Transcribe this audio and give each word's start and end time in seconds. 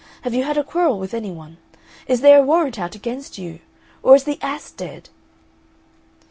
Have 0.21 0.33
you 0.33 0.43
had 0.45 0.57
a 0.57 0.63
quarrel 0.63 0.97
with 0.97 1.13
any 1.13 1.29
one? 1.29 1.57
Is 2.07 2.21
there 2.21 2.39
a 2.39 2.41
warrant 2.41 2.79
out 2.79 2.95
against 2.95 3.37
you? 3.37 3.59
Or 4.01 4.15
is 4.15 4.23
the 4.23 4.39
ass 4.41 4.71
dead?" 4.71 5.09